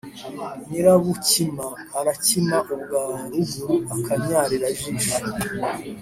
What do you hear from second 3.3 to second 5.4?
ruguru-Akanyarirajisho.